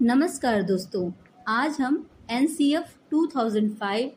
नमस्कार 0.00 0.62
दोस्तों, 0.62 1.10
आज 1.48 1.76
हम 1.80 1.94
N 2.30 2.46
C 2.46 2.70
F 2.74 2.90
two 3.10 3.24
thousand 3.26 3.70
five 3.76 4.10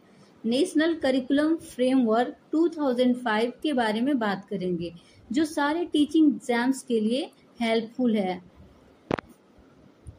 national 0.45 0.93
curriculum 0.95 1.55
framework 1.55 2.35
2005 2.51 3.51
के 3.63 3.73
बारे 3.73 4.01
में 4.01 4.19
बात 4.19 4.45
करेंगे, 4.49 4.91
जो 5.29 5.45
सारे 5.45 5.85
टीचिंग 5.85 6.27
एग्ज़ाम्स 6.27 6.81
के 6.83 6.99
लिए 6.99 7.23
हेल्पफुल 7.61 8.15
है। 8.15 8.41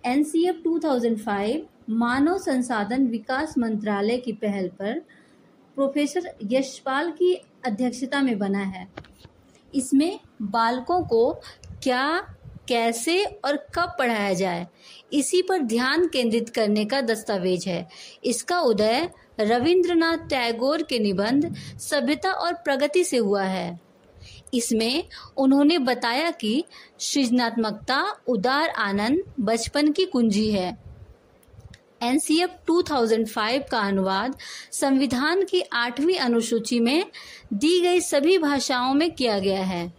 N 0.07 0.25
C 0.25 0.45
F 0.49 0.63
two 0.65 0.79
thousand 0.79 1.19
five, 1.19 1.67
मानव 1.91 2.39
संसाधन 2.41 3.07
विकास 3.09 3.57
मंत्रालय 3.59 4.19
की 4.19 4.33
पहल 4.35 4.69
पर 4.81 4.99
प्रोफेसर 5.77 6.31
यशपाल 6.53 7.11
की 7.13 7.35
अध्यक्षता 7.67 8.23
में 8.23 8.39
बना 8.39 8.65
है। 8.67 8.87
इसमें 9.73 10.19
बालकों 10.43 11.03
को 11.05 11.31
क्या 11.83 12.07
कैसे 12.69 13.25
और 13.25 13.57
कब 13.57 13.97
पढ़ाया 13.99 14.33
जाए, 14.33 14.67
इसी 15.13 15.43
पर 15.43 15.59
ध्यान 15.59 16.09
केंद्रित 16.09 16.49
करने 16.49 16.85
का 16.85 17.01
दस्तावेज़ 17.01 17.69
है। 17.69 17.89
इसका 18.25 18.61
उदय 18.61 19.11
रविंद्रनाथ 19.41 20.17
टैगोर 20.17 20.83
के 20.83 20.99
निबंध 20.99 21.55
सभ्यता 21.79 22.33
और 22.33 22.53
प्रगति 22.55 23.05
से 23.05 23.17
हुआ 23.17 23.43
है। 23.43 23.81
इसमें 24.55 25.05
उन्होंने 25.37 25.79
बताया 25.79 26.31
कि 26.31 26.65
सृजनात्मकता, 26.99 28.17
उदार 28.29 28.69
आनंद 28.69 29.23
बचपन 29.41 29.93
की 29.93 30.05
कुंजी 30.05 30.51
है। 30.51 30.79
एनसीएफ 32.03 32.51
2005 32.67 33.69
का 33.71 33.79
अनुवाद 33.79 34.37
संविधान 34.73 35.45
की 35.45 35.61
आठवीं 35.61 36.19
अनुसूची 36.19 36.81
में 36.81 37.05
दी 37.53 37.81
गई 37.81 38.01
सभी 38.01 38.39
भाषाओं 38.39 38.95
में 38.95 39.11
किया 39.11 39.39
गया 39.39 39.65
है। 39.65 39.93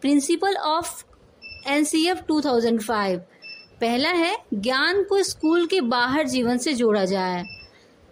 प्रिंसिपल 0.00 0.56
ऑफ़ 0.56 1.04
एनसीएफ 1.66 2.24
2005 2.28 3.18
पहला 3.80 4.08
है, 4.08 4.38
ज्ञान 4.54 5.02
को 5.02 5.22
स्कूल 5.22 5.66
के 5.66 5.80
बाहर 5.80 6.28
जीवन 6.28 6.58
से 6.58 6.72
जोड़ा 6.72 7.04
जाए। 7.04 7.44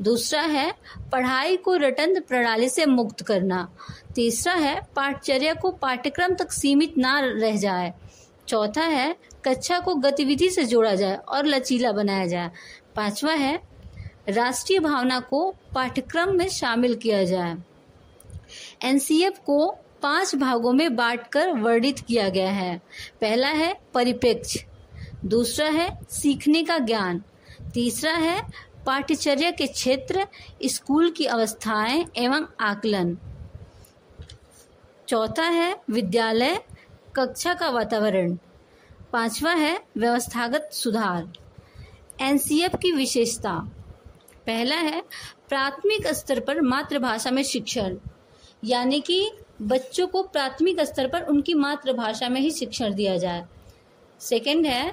दूसरा 0.03 0.41
है, 0.41 0.73
पढ़ाई 1.13 1.57
को 1.57 1.77
रटन 1.77 2.21
प्रणाली 2.21 2.69
से 2.69 2.87
मुक्त 2.87 3.23
करना। 3.23 3.77
तीसरा 4.15 4.55
है, 4.55 4.81
पाठचर्या 4.97 5.55
को 5.55 5.71
पाठ्यक्रम 5.71 6.35
तक 6.35 6.53
सीमित 6.53 6.99
ना 6.99 7.21
रह 7.21 7.57
जाए। 7.57 7.95
चौथा 8.49 8.83
है, 8.83 9.17
कक्षा 9.45 9.79
को 9.79 9.95
गतिविधि 9.95 10.51
से 10.51 10.65
जोड़ा 10.65 10.95
जाए 10.95 11.17
और 11.17 11.47
लचीला 11.47 11.93
बनाया 11.93 12.27
जाए। 12.27 12.51
पांचवा 12.97 13.33
है, 13.33 13.61
राष्ट्रीय 14.29 14.79
भावना 14.79 15.21
को 15.21 15.55
पाठ्यक्रम 15.75 16.37
में 16.37 16.49
शामिल 16.49 16.95
किया 16.95 17.25
जाए। 17.25 17.57
एनसीएफ 18.83 19.39
को 19.39 19.77
पाँच 20.03 20.35
भागों 20.35 20.73
में 20.73 20.97
बांटकर 20.97 21.51
वर्णित 21.51 22.01
किया 22.01 22.29
गया 22.29 22.51
है। 22.51 22.79
पहला 23.21 23.49
है 23.49 23.75
परिप्रेक्ष्य, 23.95 24.67
दूसरा 25.25 25.69
है 25.69 25.99
सीखने 26.11 26.63
का 26.63 26.79
ज्ञान, 26.79 27.23
तीसरा 27.75 28.13
है 28.13 28.43
पाठ्यचर्या 28.87 29.51
के 29.51 29.67
क्षेत्र, 29.67 30.27
स्कूल 30.65 31.11
की 31.11 31.25
अवस्थाएँ 31.25 32.05
एवं 32.17 32.47
आकलन। 32.61 33.19
चौथा 35.09 35.43
है 35.43 35.77
विद्यालय, 35.91 36.59
कक्षा 37.17 37.55
का 37.55 37.71
वातावरण। 37.71 38.37
पांचवा 39.13 39.53
है 39.53 39.81
व्यवस्थागत 39.97 40.71
सुधार, 40.73 41.33
एनसीएफ 42.21 42.75
की 42.75 42.93
विशेषता। 42.93 43.53
पहला 44.47 44.77
है 44.77 45.01
प्राथमिक 45.49 46.07
स्तर 46.07 46.41
पर 46.41 46.61
मातृभाषा 46.61 47.31
में 47.31 47.43
शिक्षण, 47.43 47.97
यानी 48.65 49.01
कि 49.01 49.31
बच्चों 49.63 50.07
को 50.07 50.23
प्राथमिक 50.23 50.81
स्तर 50.81 51.09
पर 51.09 51.23
उनकी 51.23 51.55
मातृभाषा 51.55 52.29
में 52.29 52.41
ही 52.41 52.51
शिक्षण 52.51 52.95
दिया 52.95 53.17
जाए। 53.17 53.47
सेकंड 54.21 54.67
है, 54.67 54.93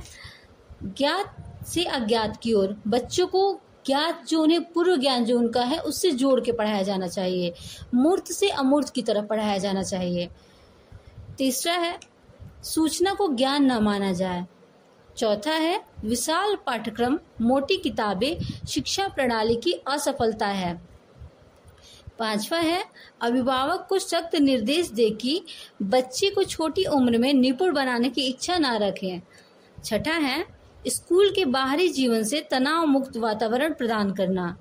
ज्ञात 0.84 1.36
से 1.68 1.84
अज्ञात 1.84 2.38
की 2.38 2.54
ओर। 2.54 2.82
बच्चों 2.88 3.28
को 3.28 3.60
ज्ञात 3.86 4.26
जो 4.28 4.42
उन्हें 4.42 4.64
पूर्व 4.64 4.98
ज्ञान 4.98 5.26
जो 5.26 5.38
उनका 5.38 5.62
है, 5.62 5.80
उससे 5.80 6.12
जोड़ 6.12 6.42
के 6.42 6.52
पढ़ाया 6.52 6.82
जाना 6.82 7.08
चाहिए। 7.08 7.54
मूर्त 7.94 8.32
से 8.32 8.50
अमूर्त 8.50 8.90
की 8.90 9.02
तरफ़ 9.02 9.26
पढ़ाया 9.26 9.58
जाना 9.58 9.84
चाहिए। 9.84 10.30
तीसरा 11.38 11.74
है, 11.74 12.00
सूचना 12.64 13.14
को 13.14 13.34
ज्ञान 13.34 13.72
न 13.72 13.78
माना 13.78 14.12
जाए। 14.12 14.46
चौथा 15.18 15.52
है, 15.52 15.84
विशाल 16.06 16.56
पाठ्यक्रम, 16.56 17.20
मोटी 17.42 17.78
किताबें, 17.78 18.44
शिक्षा 18.68 19.08
प्रणाली 19.08 19.56
की 19.56 19.72
असफलता 19.72 20.48
है। 20.48 20.97
पांचवा 22.20 22.60
है, 22.60 22.86
अभिभावक 23.22 23.86
को 23.90 24.00
सख्त 24.00 24.36
निर्देश 24.36 24.90
दे 24.90 25.10
कि 25.10 25.44
बच्चे 25.82 26.30
को 26.30 26.44
छोटी 26.44 26.84
उम्र 26.84 27.18
में 27.18 27.34
निपुण 27.34 27.74
बनाने 27.74 28.10
की 28.10 28.22
इच्छा 28.22 28.58
ना 28.58 28.78
रखें। 28.78 29.22
छठा 29.86 30.14
है, 30.14 30.46
स्कूल 30.88 31.32
के 31.36 31.46
बाहरी 31.46 31.88
जीवन 31.88 32.24
से 32.24 32.48
तनाव 32.52 32.86
मुक्त 32.86 33.18
वातावरण 33.18 33.74
प्रदान 33.74 34.14
करना। 34.14 34.58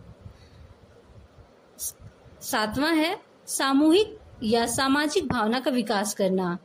सातवां 2.42 2.96
है, 2.96 3.20
सामूहिक 3.46 4.18
या 4.42 4.66
सामाजिक 4.66 5.28
भावना 5.28 5.60
का 5.60 5.70
विकास 5.70 6.14
करना। 6.14 6.58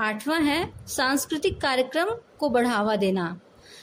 आठवां 0.00 0.44
है, 0.44 0.86
सांस्कृतिक 0.86 1.60
कार्यक्रम 1.60 2.06
को 2.38 2.48
बढ़ावा 2.48 2.96
देना। 2.96 3.40